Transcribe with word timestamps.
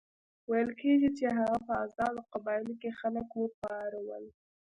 ویل 0.49 0.69
کېږي 0.81 1.09
چې 1.17 1.25
هغه 1.37 1.57
په 1.67 1.73
آزادو 1.85 2.21
قبایلو 2.33 2.73
کې 2.81 2.97
خلک 2.99 3.27
وپارول. 3.35 4.25